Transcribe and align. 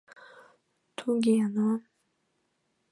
—Туге 0.97 1.35
но... 1.55 1.69